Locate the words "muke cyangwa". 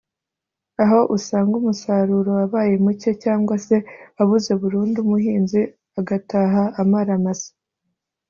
2.83-3.55